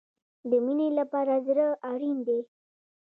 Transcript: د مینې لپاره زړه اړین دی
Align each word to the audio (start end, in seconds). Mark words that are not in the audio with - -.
د 0.49 0.51
مینې 0.65 0.87
لپاره 0.99 1.33
زړه 1.47 1.67
اړین 1.91 2.17
دی 2.27 2.39